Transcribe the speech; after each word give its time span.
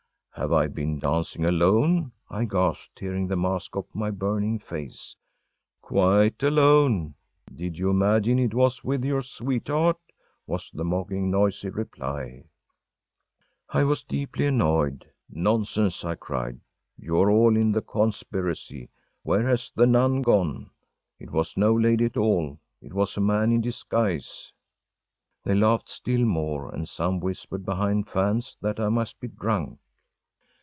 “Have 0.35 0.53
I 0.53 0.67
been 0.67 0.97
dancing 0.97 1.43
alone?‚ÄĚ 1.43 2.11
I 2.29 2.45
gasped, 2.45 2.95
tearing 2.95 3.27
the 3.27 3.35
mask 3.35 3.75
off 3.75 3.93
my 3.93 4.09
burning 4.09 4.59
face. 4.59 5.13
“Quite 5.81 6.41
alone! 6.41 7.15
Did 7.53 7.77
you 7.77 7.89
imagine 7.89 8.39
it 8.39 8.53
was 8.53 8.81
with 8.81 9.03
your 9.03 9.21
sweetheart?‚ÄĚ 9.21 10.13
was 10.47 10.71
the 10.71 10.85
mocking, 10.85 11.29
noisy 11.29 11.69
reply. 11.69 12.45
I 13.69 13.83
was 13.83 14.05
deeply 14.05 14.47
annoyed. 14.47 15.05
‚ÄúNonsense!‚ÄĚ 15.35 16.05
I 16.05 16.15
cried. 16.15 16.59
“You 16.97 17.17
are 17.19 17.29
all 17.29 17.57
in 17.57 17.73
the 17.73 17.81
conspiracy! 17.81 18.89
Where 19.23 19.45
has 19.49 19.69
the 19.75 19.85
nun 19.85 20.21
gone? 20.21 20.69
It 21.19 21.29
was 21.29 21.57
no 21.57 21.75
lady 21.75 22.05
at 22.05 22.17
all, 22.17 22.57
it 22.81 22.93
was 22.93 23.17
a 23.17 23.21
man 23.21 23.51
in 23.51 23.59
disguise!‚ÄĚ 23.59 24.53
They 25.43 25.55
laughed 25.55 25.89
still 25.89 26.23
more, 26.23 26.73
and 26.73 26.87
some 26.87 27.19
whispered 27.19 27.65
behind 27.65 28.07
fans 28.07 28.55
that 28.61 28.79
I 28.79 28.87
must 28.87 29.19
be 29.19 29.27
drunk. 29.27 29.77